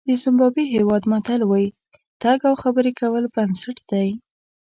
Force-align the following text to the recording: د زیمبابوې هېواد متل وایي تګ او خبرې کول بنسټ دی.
د 0.09 0.09
زیمبابوې 0.23 0.65
هېواد 0.75 1.03
متل 1.11 1.41
وایي 1.45 1.69
تګ 2.23 2.39
او 2.49 2.53
خبرې 2.63 2.91
کول 2.99 3.23
بنسټ 3.35 3.77
دی. 3.91 4.09